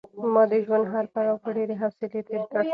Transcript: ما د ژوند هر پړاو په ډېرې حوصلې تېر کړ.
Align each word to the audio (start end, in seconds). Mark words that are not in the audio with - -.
ما 0.33 0.43
د 0.51 0.53
ژوند 0.65 0.85
هر 0.93 1.05
پړاو 1.13 1.41
په 1.43 1.49
ډېرې 1.55 1.75
حوصلې 1.81 2.19
تېر 2.27 2.41
کړ. 2.51 2.63